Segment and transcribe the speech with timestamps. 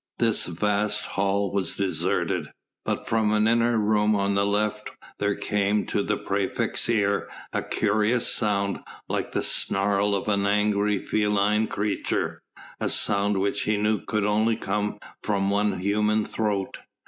[0.17, 2.51] This vast hall was deserted,
[2.83, 4.89] but from an inner room on the left
[5.19, 10.97] there came to the praefect's ear a curious sound like the snarl of an angry
[11.05, 12.41] feline creature,
[12.79, 16.79] a sound which he knew could only come from one human throat.